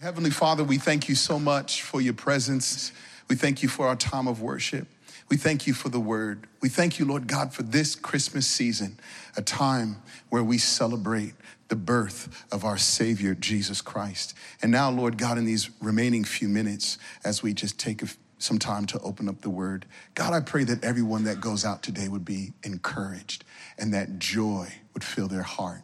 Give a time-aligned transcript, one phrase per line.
[0.00, 2.90] Heavenly Father, we thank you so much for your presence.
[3.28, 4.88] We thank you for our time of worship.
[5.28, 6.46] We thank you for the word.
[6.62, 8.98] We thank you, Lord God, for this Christmas season,
[9.36, 9.96] a time
[10.30, 11.34] where we celebrate
[11.68, 14.32] the birth of our Savior, Jesus Christ.
[14.62, 18.02] And now, Lord God, in these remaining few minutes, as we just take
[18.38, 21.82] some time to open up the word, God, I pray that everyone that goes out
[21.82, 23.44] today would be encouraged
[23.76, 25.82] and that joy would fill their heart.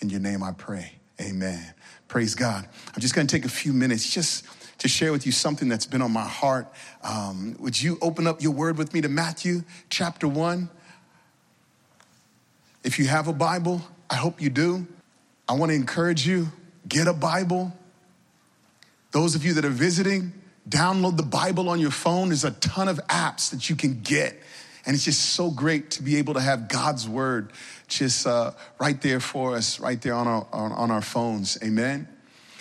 [0.00, 0.92] In your name I pray.
[1.20, 1.74] Amen.
[2.08, 2.66] Praise God.
[2.94, 4.46] I'm just going to take a few minutes just
[4.78, 6.66] to share with you something that's been on my heart.
[7.02, 10.70] Um, would you open up your word with me to Matthew chapter 1?
[12.82, 14.86] If you have a Bible, I hope you do.
[15.48, 16.48] I want to encourage you
[16.88, 17.76] get a Bible.
[19.10, 20.32] Those of you that are visiting,
[20.68, 22.28] download the Bible on your phone.
[22.28, 24.40] There's a ton of apps that you can get.
[24.88, 27.52] And it's just so great to be able to have God's word
[27.88, 31.58] just uh, right there for us, right there on our, on, on our phones.
[31.62, 32.08] Amen.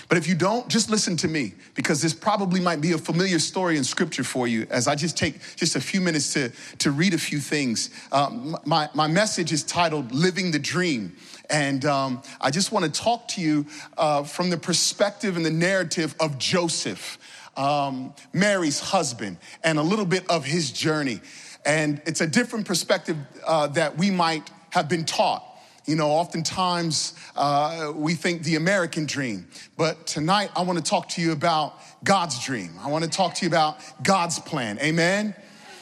[0.09, 3.39] But if you don't, just listen to me because this probably might be a familiar
[3.39, 6.91] story in scripture for you as I just take just a few minutes to, to
[6.91, 7.91] read a few things.
[8.11, 11.15] Um, my, my message is titled Living the Dream.
[11.49, 13.65] And um, I just want to talk to you
[13.97, 17.17] uh, from the perspective and the narrative of Joseph,
[17.55, 21.21] um, Mary's husband, and a little bit of his journey.
[21.65, 25.43] And it's a different perspective uh, that we might have been taught.
[25.85, 29.47] You know, oftentimes uh, we think the American dream,
[29.77, 32.71] but tonight I want to talk to you about God's dream.
[32.81, 34.79] I want to talk to you about God's plan.
[34.79, 35.33] Amen?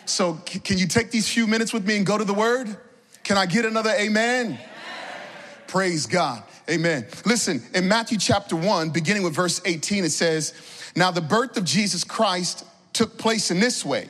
[0.06, 2.78] So, c- can you take these few minutes with me and go to the word?
[3.23, 4.46] Can I get another amen?
[4.46, 4.59] amen?
[5.66, 6.44] Praise God.
[6.70, 7.08] Amen.
[7.26, 10.53] Listen, in Matthew chapter 1, beginning with verse 18, it says,
[10.96, 14.09] Now the birth of Jesus Christ took place in this way.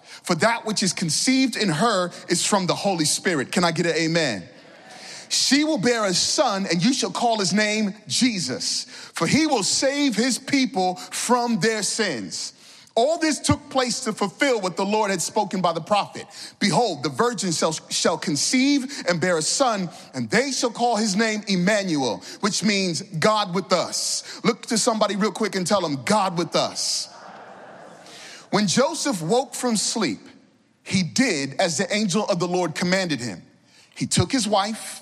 [0.23, 3.51] for that which is conceived in her is from the Holy Spirit.
[3.51, 4.43] Can I get an amen?
[5.29, 8.83] She will bear a son, and you shall call his name Jesus,
[9.13, 12.53] for he will save his people from their sins.
[12.95, 16.25] All this took place to fulfill what the Lord had spoken by the prophet.
[16.59, 21.41] Behold, the virgin shall, conceive and bear a son, and they shall call his name
[21.47, 24.41] Emmanuel, which means God with us.
[24.43, 27.07] Look to somebody real quick and tell them, God with us.
[28.51, 30.19] When Joseph woke from sleep,
[30.83, 33.41] he did as the angel of the Lord commanded him.
[33.95, 35.01] He took his wife,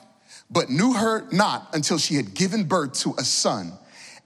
[0.49, 3.73] but knew her not until she had given birth to a son.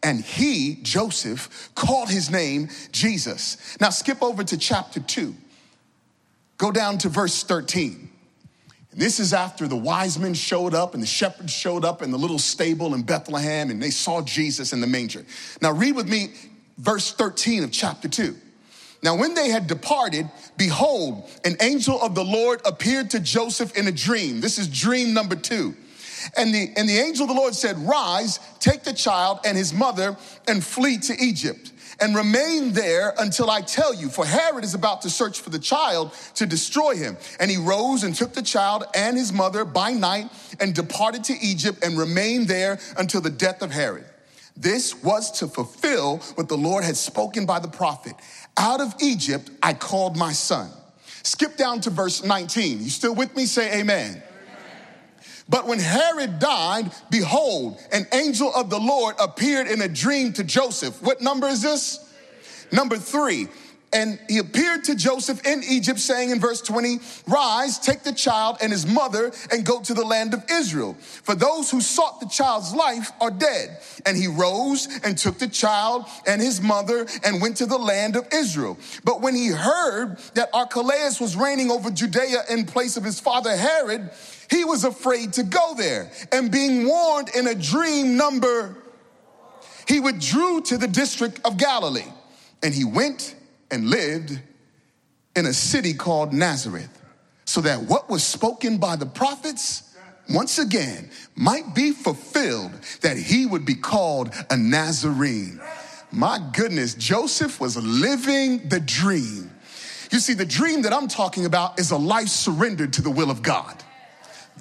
[0.03, 3.78] And he, Joseph, called his name Jesus.
[3.79, 5.33] Now skip over to chapter 2.
[6.57, 8.09] Go down to verse 13.
[8.91, 12.12] And this is after the wise men showed up and the shepherds showed up in
[12.12, 15.25] the little stable in Bethlehem and they saw Jesus in the manger.
[15.62, 16.33] Now read with me
[16.78, 18.35] verse 13 of chapter 2.
[19.03, 23.88] Now, when they had departed, behold, an angel of the Lord appeared to Joseph in
[23.88, 24.40] a dream.
[24.40, 25.75] This is dream number two.
[26.38, 29.74] And the, and the angel of the Lord said, Rise, take the child and his
[29.74, 30.16] mother
[30.47, 35.02] and flee to Egypt and remain there until I tell you, for Herod is about
[35.02, 37.18] to search for the child to destroy him.
[37.40, 41.34] And he rose and took the child and his mother by night and departed to
[41.42, 44.06] Egypt and remained there until the death of Herod.
[44.56, 48.13] This was to fulfill what the Lord had spoken by the prophet.
[48.58, 50.69] Out of Egypt, I called my son.
[51.24, 52.84] Skip down to verse 19.
[52.84, 53.46] You still with me?
[53.46, 54.12] Say amen.
[54.12, 54.24] amen.
[55.50, 60.44] But when Herod died, behold, an angel of the Lord appeared in a dream to
[60.44, 61.02] Joseph.
[61.02, 62.13] What number is this?
[62.72, 63.47] Number three.
[63.94, 68.58] And he appeared to Joseph in Egypt, saying in verse 20, Rise, take the child
[68.62, 70.96] and his mother, and go to the land of Israel.
[71.00, 73.78] For those who sought the child's life are dead.
[74.06, 78.16] And he rose and took the child and his mother and went to the land
[78.16, 78.78] of Israel.
[79.04, 83.56] But when he heard that Archelaus was reigning over Judea in place of his father
[83.56, 84.10] Herod,
[84.50, 86.12] he was afraid to go there.
[86.31, 88.75] And being warned in a dream number,
[89.88, 92.12] he withdrew to the district of Galilee.
[92.62, 93.36] And he went
[93.74, 94.40] and lived
[95.36, 97.02] in a city called Nazareth,
[97.46, 99.96] so that what was spoken by the prophets
[100.30, 102.72] once again might be fulfilled
[103.02, 105.60] that he would be called a Nazarene.
[106.12, 109.52] My goodness, Joseph was living the dream.
[110.12, 113.31] You see, the dream that I'm talking about is a life surrendered to the will
[113.31, 113.84] of God.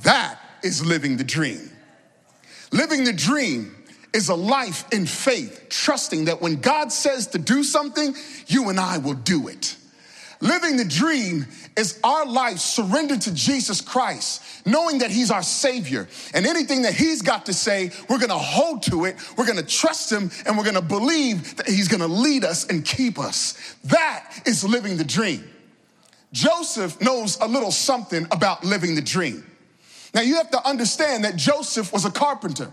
[0.03, 1.70] That is living the dream.
[2.73, 3.76] Living the dream
[4.14, 8.14] is a life in faith, trusting that when God says to do something,
[8.47, 9.76] you and I will do it.
[10.41, 16.09] Living the dream is our life surrendered to Jesus Christ, knowing that He's our Savior.
[16.35, 20.11] And anything that He's got to say, we're gonna hold to it, we're gonna trust
[20.11, 23.76] Him, and we're gonna believe that He's gonna lead us and keep us.
[23.85, 25.49] That is living the dream.
[26.32, 29.47] Joseph knows a little something about living the dream.
[30.12, 32.73] Now, you have to understand that Joseph was a carpenter.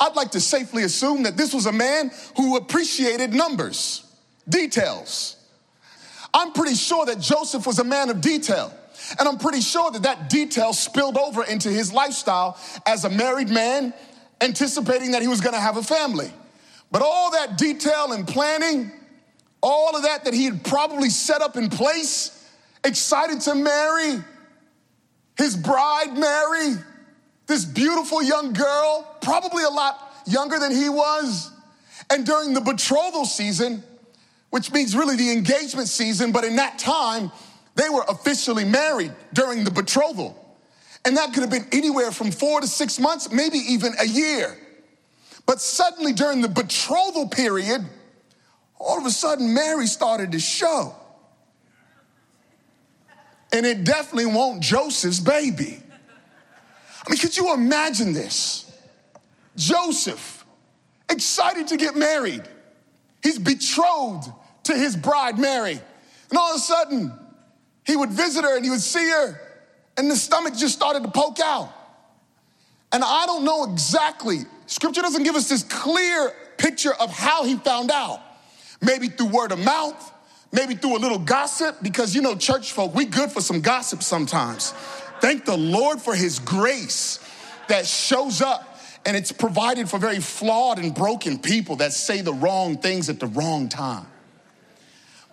[0.00, 4.04] I'd like to safely assume that this was a man who appreciated numbers,
[4.48, 5.36] details.
[6.32, 8.72] I'm pretty sure that Joseph was a man of detail.
[9.18, 13.48] And I'm pretty sure that that detail spilled over into his lifestyle as a married
[13.48, 13.94] man,
[14.40, 16.32] anticipating that he was gonna have a family.
[16.90, 18.92] But all that detail and planning,
[19.62, 22.48] all of that that he had probably set up in place,
[22.84, 24.22] excited to marry
[25.36, 26.76] his bride, Mary,
[27.48, 31.50] this beautiful young girl, probably a lot younger than he was.
[32.10, 33.82] And during the betrothal season,
[34.50, 37.32] which means really the engagement season, but in that time,
[37.74, 40.56] they were officially married during the betrothal.
[41.04, 44.58] And that could have been anywhere from four to six months, maybe even a year.
[45.46, 47.82] But suddenly during the betrothal period,
[48.78, 50.94] all of a sudden Mary started to show.
[53.52, 55.82] And it definitely won't Joseph's baby.
[57.08, 58.70] I mean, could you imagine this?
[59.56, 60.44] Joseph,
[61.08, 62.42] excited to get married.
[63.22, 64.30] He's betrothed
[64.64, 65.80] to his bride, Mary.
[66.28, 67.10] And all of a sudden,
[67.86, 69.40] he would visit her and he would see her,
[69.96, 71.72] and the stomach just started to poke out.
[72.92, 77.56] And I don't know exactly, scripture doesn't give us this clear picture of how he
[77.56, 78.20] found out.
[78.82, 80.12] Maybe through word of mouth,
[80.52, 84.02] maybe through a little gossip, because you know, church folk, we good for some gossip
[84.02, 84.74] sometimes.
[85.20, 87.18] Thank the Lord for his grace
[87.68, 92.32] that shows up and it's provided for very flawed and broken people that say the
[92.32, 94.06] wrong things at the wrong time.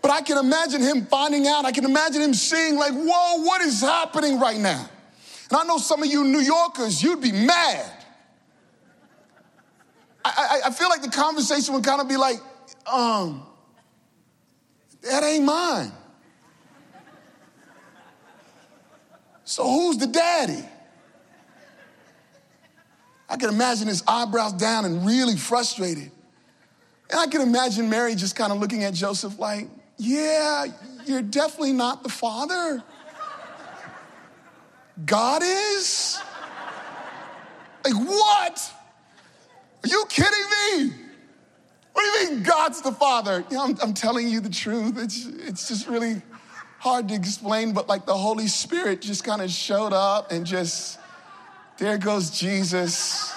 [0.01, 3.61] But I can imagine him finding out, I can imagine him seeing, like, whoa, what
[3.61, 4.87] is happening right now?
[5.49, 7.91] And I know some of you New Yorkers, you'd be mad.
[10.23, 12.37] I, I, I feel like the conversation would kind of be like,
[12.85, 13.45] um,
[15.01, 15.91] that ain't mine.
[19.45, 20.65] So who's the daddy?
[23.29, 26.11] I can imagine his eyebrows down and really frustrated.
[27.09, 30.65] And I can imagine Mary just kind of looking at Joseph like, yeah,
[31.05, 32.83] you're definitely not the father.
[35.05, 36.19] God is?
[37.83, 38.73] Like, what?
[39.83, 40.93] Are you kidding me?
[41.93, 43.45] What do you mean God's the father?
[43.49, 44.97] You know, I'm, I'm telling you the truth.
[44.97, 46.21] It's, it's just really
[46.85, 50.99] hard to explain, but like the Holy Spirit just kind of showed up and just,
[51.79, 53.33] there goes Jesus.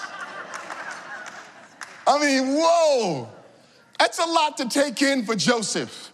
[2.06, 3.26] I mean, whoa,
[3.98, 6.12] that's a lot to take in for Joseph.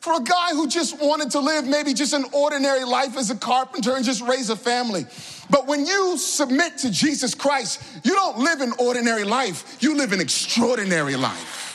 [0.00, 3.36] For a guy who just wanted to live maybe just an ordinary life as a
[3.36, 5.06] carpenter and just raise a family.
[5.50, 10.10] But when you submit to Jesus Christ, you don't live an ordinary life, you live
[10.10, 11.67] an extraordinary life.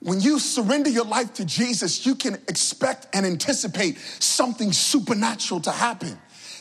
[0.00, 5.70] When you surrender your life to Jesus, you can expect and anticipate something supernatural to
[5.70, 6.18] happen.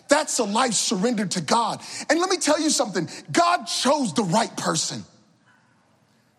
[0.09, 1.81] That's a life surrendered to God.
[2.09, 5.05] And let me tell you something God chose the right person.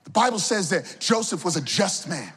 [0.05, 2.33] The Bible says that Joseph was a just man,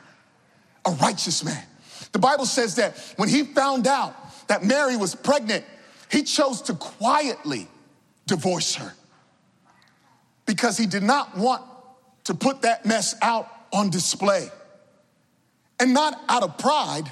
[0.85, 1.63] a righteous man.
[2.11, 4.15] The Bible says that when he found out
[4.47, 5.65] that Mary was pregnant,
[6.11, 7.67] he chose to quietly
[8.27, 8.93] divorce her
[10.45, 11.63] because he did not want
[12.25, 14.49] to put that mess out on display.
[15.83, 17.11] And not out of pride,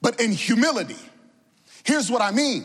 [0.00, 0.94] but in humility.
[1.82, 2.64] Here's what I mean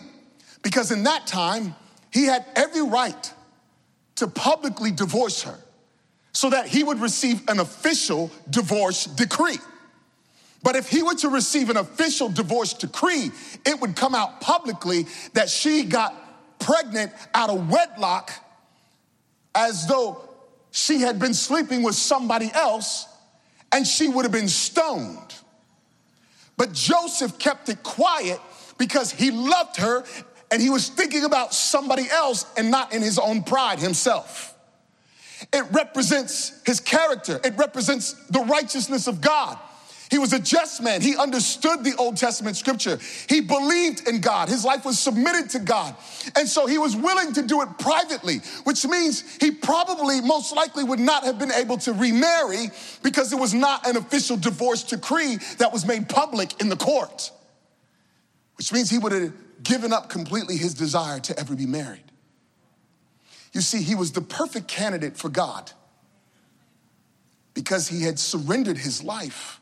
[0.62, 1.74] because in that time,
[2.12, 3.34] he had every right
[4.18, 5.58] to publicly divorce her
[6.32, 9.58] so that he would receive an official divorce decree.
[10.62, 13.32] But if he were to receive an official divorce decree,
[13.66, 16.14] it would come out publicly that she got
[16.60, 18.32] pregnant out of wedlock
[19.56, 20.22] as though
[20.70, 23.08] she had been sleeping with somebody else
[23.72, 25.31] and she would have been stoned.
[26.62, 28.40] But Joseph kept it quiet
[28.78, 30.04] because he loved her
[30.52, 34.54] and he was thinking about somebody else and not in his own pride himself.
[35.52, 39.58] It represents his character, it represents the righteousness of God.
[40.12, 41.02] He was a just man.
[41.02, 43.00] He understood the Old Testament scripture.
[43.30, 44.50] He believed in God.
[44.50, 45.96] His life was submitted to God.
[46.36, 50.84] And so he was willing to do it privately, which means he probably, most likely,
[50.84, 55.38] would not have been able to remarry because it was not an official divorce decree
[55.60, 57.32] that was made public in the court,
[58.58, 59.32] which means he would have
[59.64, 62.04] given up completely his desire to ever be married.
[63.54, 65.72] You see, he was the perfect candidate for God
[67.54, 69.61] because he had surrendered his life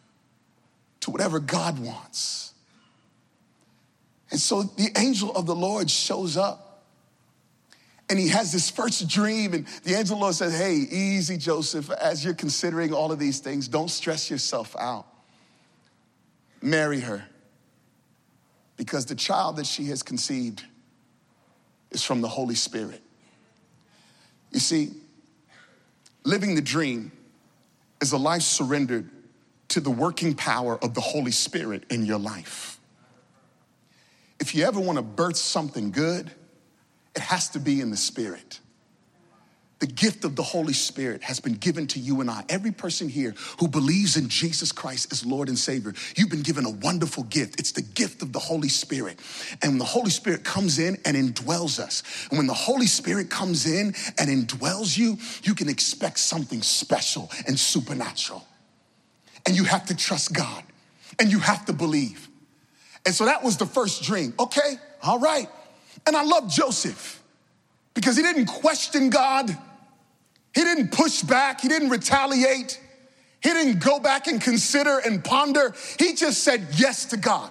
[1.10, 2.54] whatever God wants.
[4.32, 6.84] And so the angel of the Lord shows up
[8.10, 9.54] and he has this first dream.
[9.54, 13.20] And the angel of the Lord says, Hey, easy, Joseph, as you're considering all of
[13.20, 15.06] these things, don't stress yourself out.
[16.62, 17.24] Marry her
[18.78, 20.64] because the child that she has conceived
[21.92, 23.02] is from the Holy Spirit.
[24.52, 24.92] You see,
[26.24, 27.12] living the dream
[28.02, 29.10] is a life surrendered
[29.70, 32.80] to the working power of the Holy Spirit in your life.
[34.40, 36.32] If you ever want to birth something good,
[37.16, 38.60] it has to be in the Spirit.
[39.80, 42.44] The gift of the Holy Spirit has been given to you and I.
[42.50, 46.66] Every person here who believes in Jesus Christ as Lord and Savior, you've been given
[46.66, 47.60] a wonderful gift.
[47.60, 49.20] It's the gift of the Holy Spirit.
[49.62, 53.30] And when the Holy Spirit comes in and indwells us, and when the Holy Spirit
[53.30, 58.46] comes in and indwells you, you can expect something special and supernatural.
[59.50, 60.64] And you have to trust God
[61.18, 62.30] and you have to believe.
[63.04, 64.32] And so that was the first dream.
[64.40, 65.50] Okay, all right.
[66.06, 67.20] And I love Joseph
[67.96, 69.50] because he didn't question God.
[70.54, 72.80] He didn't push back, he didn't retaliate,
[73.42, 75.74] he didn't go back and consider and ponder.
[75.98, 77.50] He just said yes to God.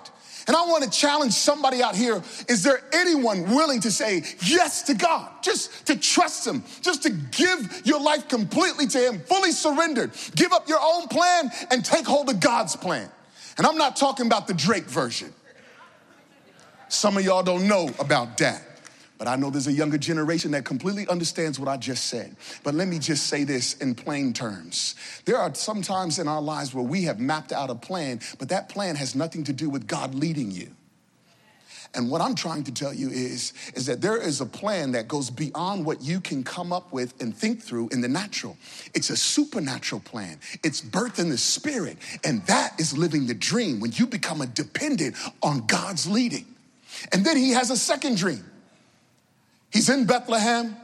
[0.49, 2.23] And I want to challenge somebody out here.
[2.49, 5.31] Is there anyone willing to say yes to God?
[5.43, 10.13] Just to trust Him, just to give your life completely to Him, fully surrendered.
[10.35, 13.11] Give up your own plan and take hold of God's plan.
[13.59, 15.35] And I'm not talking about the Drake version.
[16.89, 18.63] Some of y'all don't know about that.
[19.19, 22.37] But I know there's a younger generation that completely understands what I just said.
[22.63, 24.95] But let me just say this in plain terms.
[25.25, 28.49] There are some times in our lives where we have mapped out a plan, but
[28.51, 30.71] that plan has nothing to do with God leading you.
[31.95, 35.09] And what I'm trying to tell you is, is that there is a plan that
[35.09, 38.57] goes beyond what you can come up with and think through in the natural.
[38.95, 40.39] It's a supernatural plan.
[40.63, 41.97] It's birth in the spirit.
[42.25, 46.45] And that is living the dream when you become a dependent on God's leading.
[47.13, 48.45] And then he has a second dream.
[49.73, 50.77] He's in Bethlehem.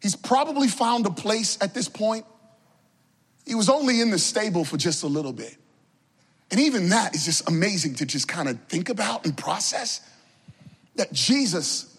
[0.00, 2.24] He's probably found a place at this point.
[3.44, 5.56] He was only in the stable for just a little bit.
[6.50, 10.00] And even that is just amazing to just kind of think about and process
[10.96, 11.96] that Jesus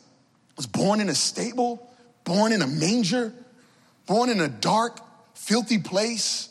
[0.55, 1.91] was born in a stable,
[2.23, 3.33] born in a manger,
[4.05, 4.99] born in a dark,
[5.35, 6.49] filthy place,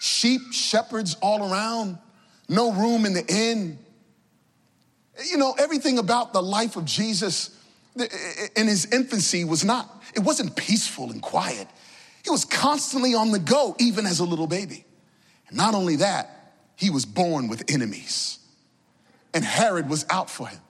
[0.00, 1.98] sheep, shepherds all around,
[2.48, 3.78] no room in the inn.
[5.30, 7.56] You know, everything about the life of Jesus
[7.96, 11.68] in his infancy was not, it wasn't peaceful and quiet.
[12.24, 14.84] He was constantly on the go, even as a little baby.
[15.48, 18.38] And not only that, he was born with enemies.
[19.32, 20.60] And Herod was out for him.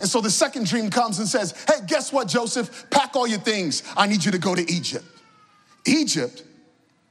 [0.00, 2.88] And so the second dream comes and says, Hey, guess what, Joseph?
[2.90, 3.82] Pack all your things.
[3.96, 5.04] I need you to go to Egypt.
[5.86, 6.42] Egypt,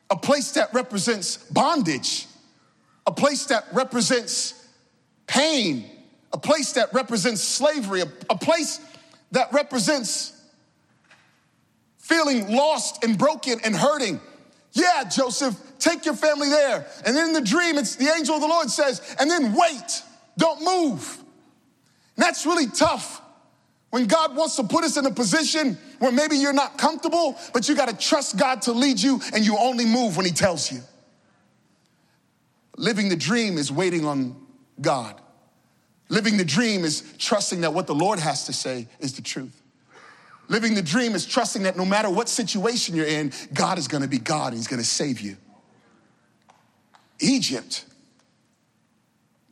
[0.09, 2.27] a place that represents bondage,
[3.05, 4.67] a place that represents
[5.27, 5.89] pain,
[6.33, 8.79] a place that represents slavery, a, a place
[9.31, 10.33] that represents
[11.97, 14.19] feeling lost and broken and hurting.
[14.73, 16.87] Yeah, Joseph, take your family there.
[17.05, 20.03] And in the dream, it's the angel of the Lord says, and then wait,
[20.37, 21.17] don't move.
[22.15, 23.21] And that's really tough
[23.91, 27.67] when God wants to put us in a position where maybe you're not comfortable, but
[27.67, 30.71] you got to trust God to lead you and you only move when He tells
[30.71, 30.81] you.
[32.77, 34.35] Living the dream is waiting on
[34.79, 35.19] God.
[36.09, 39.61] Living the dream is trusting that what the Lord has to say is the truth.
[40.47, 44.07] Living the dream is trusting that no matter what situation you're in, God is gonna
[44.07, 45.37] be God and He's gonna save you.
[47.19, 47.85] Egypt,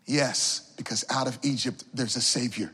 [0.08, 2.74] yes, because out of Egypt there's a Savior.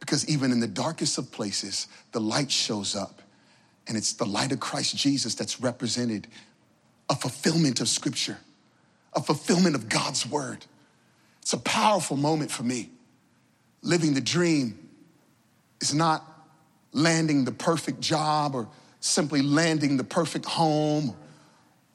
[0.00, 3.20] Because even in the darkest of places, the light shows up,
[3.86, 6.26] and it's the light of Christ Jesus that's represented
[7.10, 8.38] a fulfillment of Scripture,
[9.12, 10.64] a fulfillment of God's Word.
[11.42, 12.90] It's a powerful moment for me
[13.84, 14.88] living the dream
[15.80, 16.24] is not
[16.92, 18.66] landing the perfect job or
[18.98, 21.14] simply landing the perfect home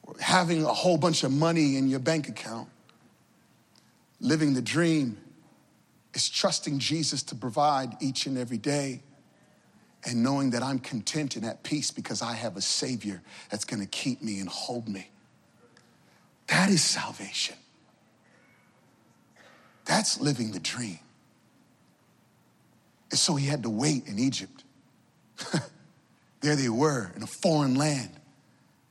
[0.04, 2.68] or having a whole bunch of money in your bank account.
[4.20, 5.18] Living the dream
[6.14, 9.02] is trusting Jesus to provide each and every day
[10.04, 13.20] and knowing that I'm content and at peace because I have a Savior
[13.50, 15.10] that's gonna keep me and hold me.
[16.46, 17.56] That is salvation.
[19.84, 21.00] That's living the dream.
[23.10, 24.64] And so he had to wait in Egypt.
[26.40, 28.10] there they were in a foreign land.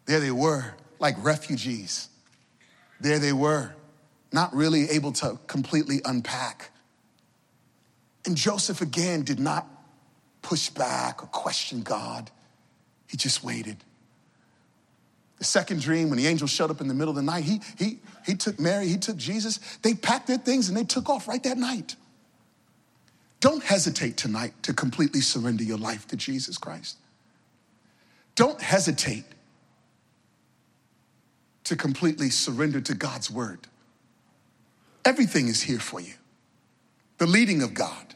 [0.06, 2.10] There they were, like refugees.
[3.00, 3.74] There they were,
[4.32, 6.72] not really able to completely unpack.
[8.26, 9.68] And Joseph again did not
[10.42, 12.30] push back or question God.
[13.08, 13.78] He just waited.
[15.38, 17.62] The second dream, when the angel showed up in the middle of the night, he,
[17.78, 19.60] he, he took Mary, he took Jesus.
[19.82, 21.96] They packed their things and they took off right that night.
[23.40, 26.98] Don't hesitate tonight to completely surrender your life to Jesus Christ.
[28.36, 29.26] Don't hesitate
[31.64, 33.60] to completely surrender to God's word.
[35.06, 36.14] Everything is here for you
[37.18, 38.16] the leading of God,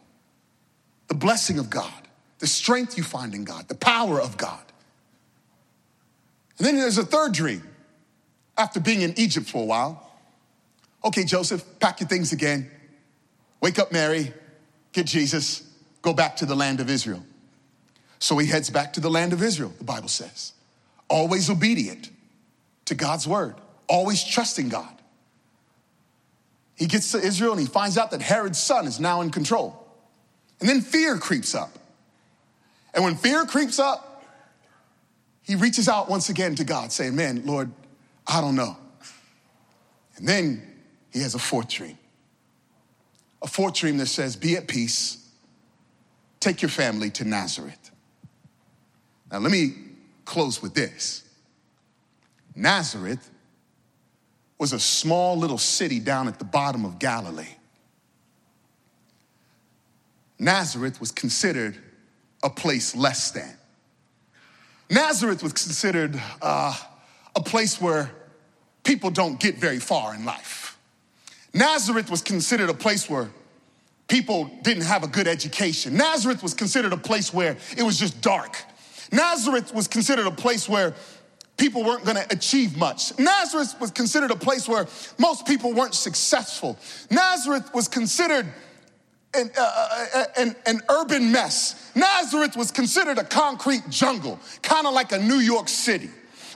[1.10, 2.08] the blessing of God,
[2.40, 4.64] the strength you find in God, the power of God.
[6.58, 7.64] And then there's a third dream
[8.58, 10.10] after being in Egypt for a while.
[11.04, 12.72] Okay, Joseph, pack your things again.
[13.60, 14.34] Wake up, Mary,
[14.94, 15.64] get Jesus,
[16.02, 17.24] go back to the land of Israel.
[18.20, 20.54] So he heads back to the land of Israel, the Bible says.
[21.10, 22.10] Always obedient
[22.86, 23.56] to God's word,
[23.90, 24.88] always trusting God.
[26.76, 29.80] He gets to Israel and he finds out that Herod's son is now in control.
[30.60, 31.78] And then fear creeps up.
[32.94, 34.24] And when fear creeps up,
[35.42, 37.72] he reaches out once again to God, saying, Man, Lord,
[38.26, 38.78] I don't know.
[40.16, 40.66] And then
[41.12, 41.98] he has a fourth dream.
[43.44, 45.30] A fourth dream that says, Be at peace,
[46.40, 47.92] take your family to Nazareth.
[49.32, 49.74] Now, let me
[50.26, 51.24] close with this
[52.56, 53.30] Nazareth
[54.58, 57.56] was a small little city down at the bottom of Galilee.
[60.40, 61.78] Nazareth was considered
[62.44, 63.58] a place less than.
[64.90, 66.76] Nazareth was considered uh,
[67.36, 68.12] a place where
[68.84, 70.63] people don't get very far in life.
[71.54, 73.30] Nazareth was considered a place where
[74.08, 75.96] people didn't have a good education.
[75.96, 78.58] Nazareth was considered a place where it was just dark.
[79.12, 80.96] Nazareth was considered a place where
[81.58, 83.18] people weren't going to achieve much.
[83.20, 84.88] Nazareth was considered a place where
[85.20, 86.78] most people weren't successful.
[87.12, 88.48] Nazareth was considered
[89.36, 91.92] an, uh, uh, uh an, an, urban mess.
[91.96, 96.10] Nazareth was considered a concrete jungle, kind of like a New York City,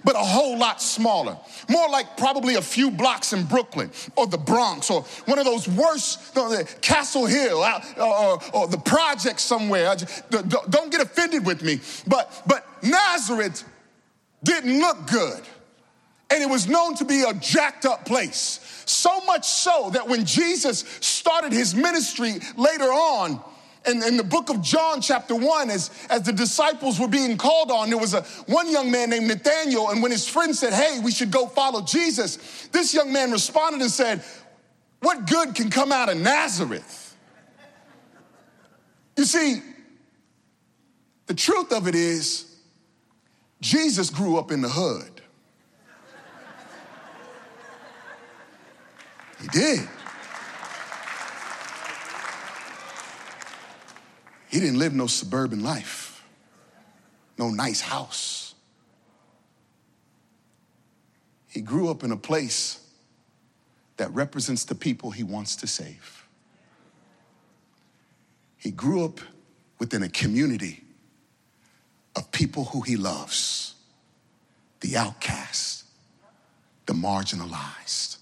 [0.04, 1.38] but a whole lot smaller.
[1.70, 5.68] More like probably a few blocks in Brooklyn or the Bronx or one of those
[5.68, 6.36] worst,
[6.82, 7.60] Castle Hill
[7.98, 9.96] or, or the project somewhere.
[10.30, 13.64] Don't get offended with me, but, but Nazareth
[14.44, 15.42] didn't look good.
[16.30, 18.84] And it was known to be a jacked up place.
[18.86, 23.42] So much so that when Jesus started his ministry later on,
[23.88, 27.72] in, in, the book of John, chapter one, as, as the disciples were being called
[27.72, 31.00] on, there was a one young man named Nathaniel, and when his friend said, Hey,
[31.00, 34.24] we should go follow Jesus, this young man responded and said,
[35.00, 37.16] What good can come out of Nazareth?
[39.16, 39.62] You see,
[41.26, 42.56] the truth of it is,
[43.62, 45.22] Jesus grew up in the hood.
[49.42, 49.88] He did.
[54.48, 56.24] He didn't live no suburban life,
[57.38, 58.56] no nice house.
[61.50, 62.80] He grew up in a place
[63.98, 66.28] that represents the people he wants to save.
[68.58, 69.20] He grew up
[69.80, 70.84] within a community
[72.16, 73.76] of people who he loves
[74.80, 75.86] the outcast,
[76.86, 78.18] the marginalized,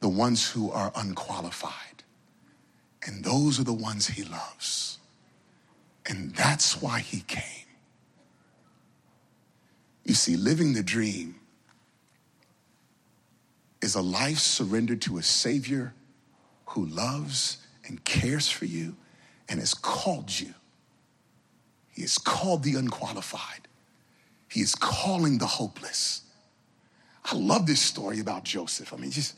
[0.00, 1.72] the ones who are unqualified.
[3.06, 4.98] And those are the ones he loves.
[6.08, 7.42] And that's why he came.
[10.04, 11.36] You see, living the dream
[13.82, 15.94] is a life surrendered to a Savior
[16.66, 18.96] who loves and cares for you
[19.48, 20.54] and has called you
[21.96, 23.68] he has called the unqualified.
[24.50, 26.20] He is calling the hopeless.
[27.24, 28.92] I love this story about Joseph.
[28.92, 29.34] I mean, just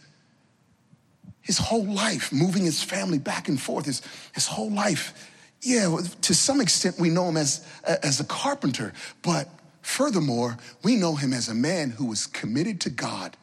[1.40, 4.02] his whole life, moving his family back and forth, his,
[4.34, 5.30] his whole life.
[5.62, 8.92] Yeah, to some extent, we know him as, as a carpenter,
[9.22, 9.48] but
[9.82, 13.36] furthermore, we know him as a man who was committed to God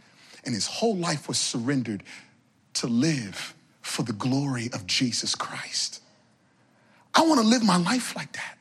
[0.46, 2.04] and his whole life was surrendered
[2.76, 6.02] to live for the glory of Jesus Christ.
[7.14, 8.58] I want to live my life like that.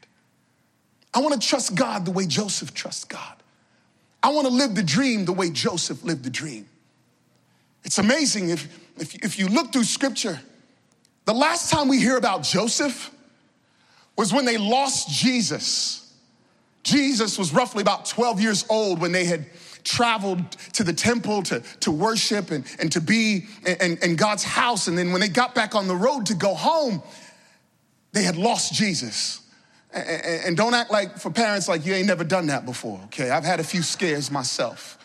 [1.12, 3.37] I want to trust God the way Joseph trusts God.
[4.23, 6.67] I want to live the dream the way Joseph lived the dream.
[7.85, 10.40] It's amazing if, if, if you look through scripture,
[11.27, 13.11] the last time we hear about Joseph
[14.16, 16.12] was when they lost Jesus.
[16.83, 19.46] Jesus was roughly about 12 years old when they had
[19.85, 24.88] traveled to the temple to, to worship and, and to be in, in God's house.
[24.88, 27.03] And then when they got back on the road to go home,
[28.12, 29.40] they had lost Jesus.
[29.92, 33.31] And don't act like for parents like you ain't never done that before, okay?
[33.31, 34.98] I've had a few scares myself.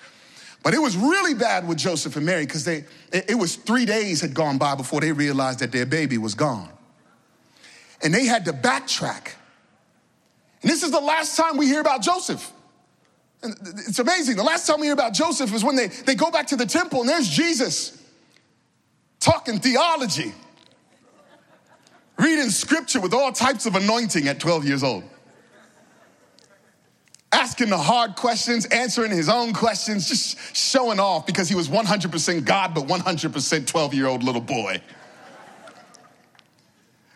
[0.63, 4.21] But it was really bad with Joseph and Mary because they it was three days
[4.21, 6.69] had gone by before they realized that their baby was gone.
[8.01, 9.33] And they had to backtrack.
[10.61, 12.51] And this is the last time we hear about Joseph.
[13.41, 13.55] And
[13.87, 14.35] it's amazing.
[14.35, 16.65] The last time we hear about Joseph was when they, they go back to the
[16.65, 18.01] temple and there's Jesus
[19.19, 20.33] talking theology,
[22.17, 25.03] reading scripture with all types of anointing at 12 years old.
[27.31, 32.43] Asking the hard questions, answering his own questions, just showing off because he was 100%
[32.43, 34.81] God, but 100% 12 year old little boy.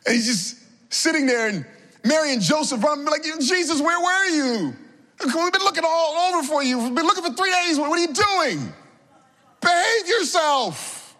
[0.06, 0.63] And he's just
[0.94, 1.66] sitting there, and
[2.06, 4.76] Mary and Joseph run, like, Jesus, where were you?
[5.24, 6.80] We've been looking all over for you.
[6.80, 7.80] We've been looking for three days.
[7.80, 8.74] What are you doing?
[9.62, 11.16] Behave yourself.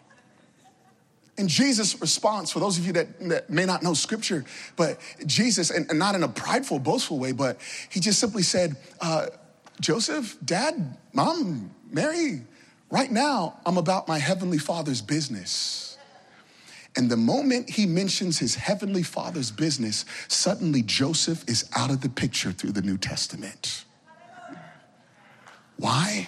[1.38, 5.72] And Jesus' response, for those of you that, that may not know scripture, but Jesus,
[5.72, 7.58] and, and, not in a prideful, boastful way, but
[7.90, 9.28] he just simply said, uh,
[9.80, 12.42] Joseph, Dad, Mom, Mary,
[12.92, 15.93] right now I'm about my heavenly father's business.
[16.96, 22.10] And the moment he mentions his heavenly father's business, suddenly Joseph is out of the
[22.10, 23.86] picture through the New Testament.
[25.78, 26.28] Why?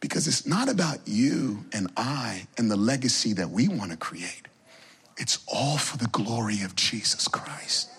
[0.00, 4.46] Because it's not about you and I and the legacy that we want to create.
[5.16, 7.90] It's all for the glory of Jesus Christ.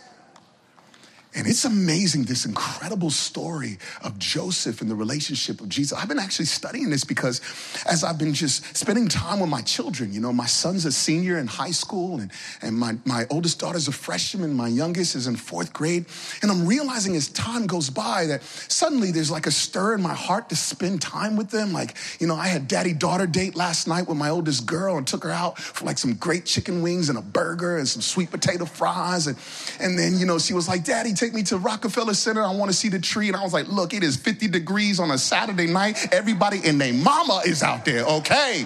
[1.35, 5.95] And it's amazing, this incredible story of Joseph and the relationship of Jesus.
[5.95, 7.39] I've been actually studying this because
[7.85, 11.37] as I've been just spending time with my children, you know, my son's a senior
[11.37, 12.31] in high school, and,
[12.63, 16.05] and my, my oldest daughter's a freshman, my youngest is in fourth grade.
[16.41, 20.15] And I'm realizing as time goes by that suddenly there's like a stir in my
[20.15, 21.73] heart to spend time with them.
[21.73, 25.05] Like, you know, I had daddy daughter date last night with my oldest girl and
[25.05, 28.31] took her out for like some great chicken wings and a burger and some sweet
[28.31, 29.27] potato fries.
[29.27, 29.37] And,
[29.79, 32.41] and then, you know, she was like, Daddy, take me to Rockefeller Center.
[32.41, 33.27] I want to see the tree.
[33.27, 36.13] And I was like, look, it is 50 degrees on a Saturday night.
[36.13, 38.65] Everybody and their mama is out there, okay?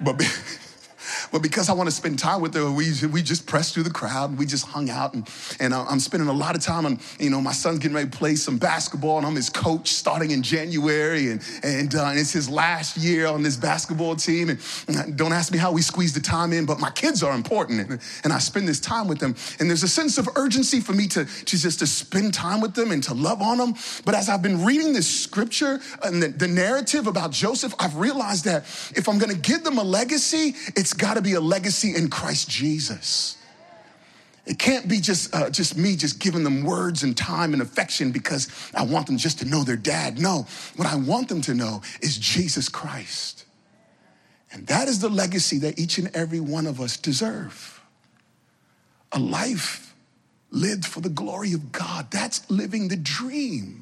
[0.00, 0.20] But
[1.32, 3.90] but because I want to spend time with her, we, we just pressed through the
[3.90, 5.14] crowd and we just hung out.
[5.14, 8.10] And, and I'm spending a lot of time on, you know, my son's getting ready
[8.10, 11.30] to play some basketball and I'm his coach starting in January.
[11.30, 14.50] And, and, uh, and it's his last year on this basketball team.
[14.50, 17.88] And don't ask me how we squeeze the time in, but my kids are important.
[17.88, 19.34] And, and I spend this time with them.
[19.58, 22.74] And there's a sense of urgency for me to, to just to spend time with
[22.74, 23.74] them and to love on them.
[24.04, 28.44] But as I've been reading this scripture and the, the narrative about Joseph, I've realized
[28.44, 28.64] that
[28.94, 32.10] if I'm going to give them a legacy, it's got to be a legacy in
[32.10, 33.36] Christ Jesus.
[34.44, 38.10] It can't be just, uh, just me just giving them words and time and affection
[38.10, 40.18] because I want them just to know their dad.
[40.18, 43.44] No, what I want them to know is Jesus Christ.
[44.52, 47.80] And that is the legacy that each and every one of us deserve.
[49.12, 49.94] A life
[50.50, 52.10] lived for the glory of God.
[52.10, 53.81] That's living the dream.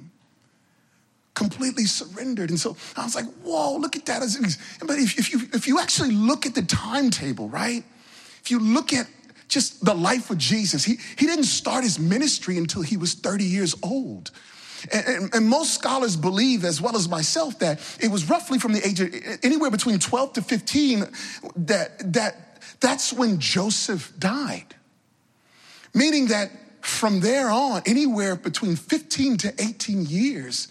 [1.40, 2.50] Completely surrendered.
[2.50, 4.20] And so I was like, whoa, look at that.
[4.86, 7.82] But if, if, you, if you actually look at the timetable, right?
[8.42, 9.06] If you look at
[9.48, 13.44] just the life of Jesus, he, he didn't start his ministry until he was 30
[13.44, 14.32] years old.
[14.92, 18.74] And, and, and, most scholars believe, as well as myself, that it was roughly from
[18.74, 21.06] the age of anywhere between 12 to 15
[21.56, 24.74] that, that that's when Joseph died.
[25.94, 26.50] Meaning that
[26.82, 30.68] from there on, anywhere between 15 to 18 years,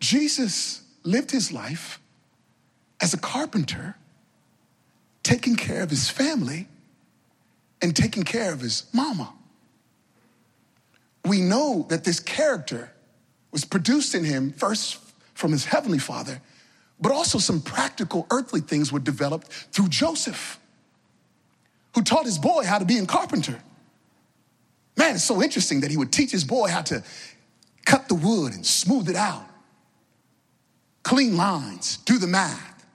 [0.00, 2.00] Jesus lived his life
[3.00, 3.96] as a carpenter,
[5.22, 6.68] taking care of his family
[7.80, 9.32] and taking care of his mama.
[11.24, 12.92] We know that this character
[13.50, 14.98] was produced in him first
[15.34, 16.40] from his heavenly father,
[17.00, 20.58] but also some practical earthly things were developed through Joseph,
[21.94, 23.58] who taught his boy how to be a carpenter.
[24.96, 27.04] Man, it's so interesting that he would teach his boy how to
[27.84, 29.47] cut the wood and smooth it out,
[31.02, 32.86] clean lines, do the math,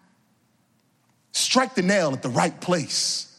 [1.32, 3.30] strike the nail at the right place.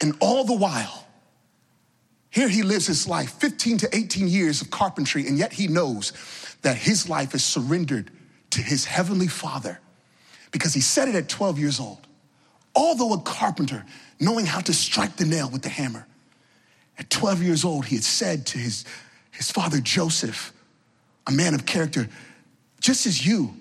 [0.00, 1.06] And all the while,
[2.30, 6.12] here he lives his life 15 to 18 years of carpentry, and yet he knows
[6.62, 8.10] that his life is surrendered
[8.50, 9.80] to his heavenly father
[10.50, 12.06] because he said it at 12 years old.
[12.74, 13.84] Although a carpenter,
[14.18, 16.06] knowing how to strike the nail with the hammer,
[16.98, 18.84] at 12 years old, he had said to his,
[19.30, 20.52] his father Joseph,
[21.26, 22.08] a man of character,
[22.84, 23.54] just as you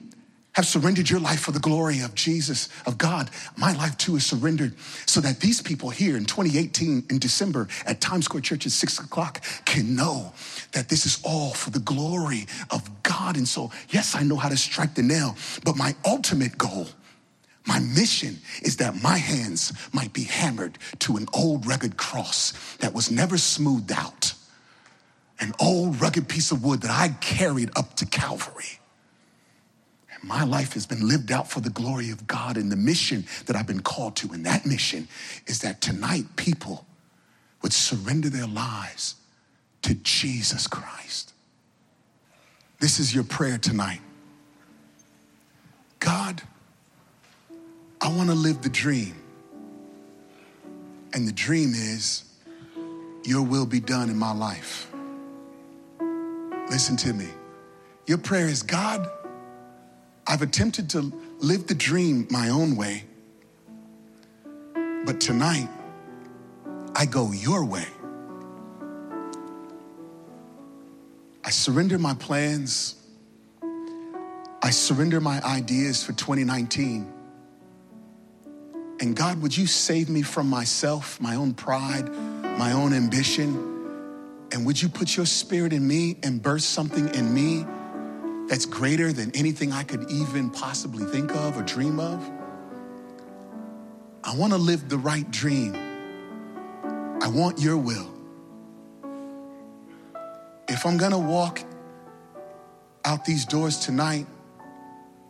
[0.51, 4.25] have surrendered your life for the glory of Jesus, of God, my life too is
[4.25, 8.73] surrendered so that these people here in 2018 in December at Times Square Church at
[8.73, 10.33] six o'clock can know
[10.73, 13.37] that this is all for the glory of God.
[13.37, 16.87] And so, yes, I know how to strike the nail, but my ultimate goal,
[17.65, 22.93] my mission is that my hands might be hammered to an old rugged cross that
[22.93, 24.33] was never smoothed out,
[25.39, 28.79] an old rugged piece of wood that I carried up to Calvary
[30.23, 33.55] my life has been lived out for the glory of God and the mission that
[33.55, 34.31] I've been called to.
[34.31, 35.07] And that mission
[35.47, 36.85] is that tonight people
[37.61, 39.15] would surrender their lives
[39.81, 41.33] to Jesus Christ.
[42.79, 43.99] This is your prayer tonight.
[45.99, 46.41] God,
[48.01, 49.15] I want to live the dream.
[51.13, 52.23] And the dream is
[53.23, 54.91] your will be done in my life.
[56.69, 57.27] Listen to me.
[58.07, 59.09] Your prayer is God,
[60.25, 63.03] I've attempted to live the dream my own way,
[65.05, 65.69] but tonight
[66.95, 67.87] I go your way.
[71.43, 72.95] I surrender my plans.
[74.61, 77.11] I surrender my ideas for 2019.
[79.01, 82.09] And God, would you save me from myself, my own pride,
[82.57, 83.71] my own ambition?
[84.53, 87.65] And would you put your spirit in me and burst something in me
[88.47, 92.29] that's greater than anything I could even possibly think of or dream of?
[94.23, 95.75] I want to live the right dream.
[97.21, 98.09] I want your will.
[100.67, 101.59] If I'm gonna walk
[103.05, 104.25] out these doors tonight,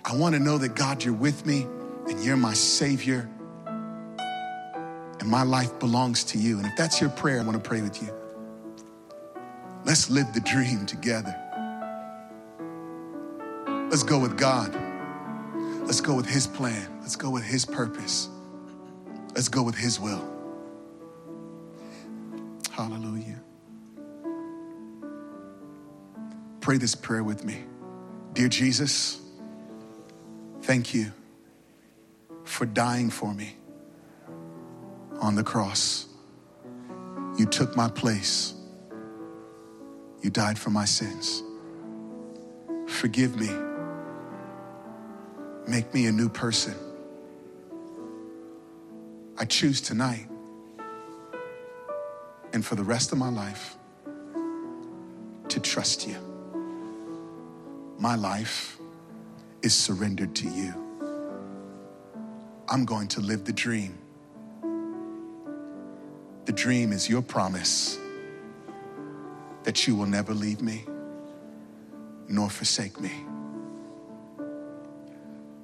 [0.05, 1.67] I wanna know that God, you're with me
[2.07, 3.29] and you're my Savior
[3.67, 6.57] and my life belongs to you.
[6.57, 8.13] And if that's your prayer, I wanna pray with you.
[9.85, 11.42] Let's live the dream together.
[13.93, 14.75] Let's go with God.
[15.85, 16.97] Let's go with His plan.
[17.01, 18.27] Let's go with His purpose.
[19.35, 20.27] Let's go with His will.
[22.71, 23.39] Hallelujah.
[26.59, 27.65] Pray this prayer with me.
[28.33, 29.21] Dear Jesus,
[30.63, 31.11] thank you
[32.45, 33.55] for dying for me
[35.21, 36.07] on the cross.
[37.37, 38.55] You took my place.
[40.23, 41.43] You died for my sins.
[42.87, 43.51] Forgive me.
[45.67, 46.75] Make me a new person.
[49.37, 50.27] I choose tonight
[52.51, 53.77] and for the rest of my life
[55.49, 56.15] to trust you.
[57.97, 58.77] My life
[59.61, 60.73] is surrendered to you.
[62.69, 63.97] I'm going to live the dream.
[66.45, 67.97] The dream is your promise
[69.63, 70.85] that you will never leave me
[72.27, 73.11] nor forsake me.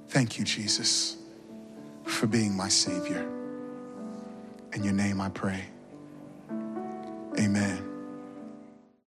[0.10, 1.18] Thank you, Jesus,
[2.04, 3.30] for being my Savior.
[4.74, 5.66] In your name I pray.
[7.40, 7.89] Amen.